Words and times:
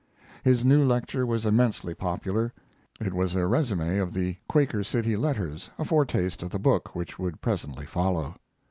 His 0.43 0.65
new 0.65 0.83
lecture 0.83 1.27
was 1.27 1.45
immensely 1.45 1.93
popular. 1.93 2.51
It 2.99 3.13
was 3.13 3.35
a 3.35 3.45
resume 3.45 3.99
of 3.99 4.13
the 4.15 4.37
'Quaker 4.49 4.83
City' 4.83 5.15
letters 5.15 5.69
a 5.77 5.85
foretaste 5.85 6.41
of 6.41 6.49
the 6.49 6.57
book 6.57 6.95
which 6.95 7.19
would 7.19 7.39
presently 7.39 7.85
follow. 7.85 8.33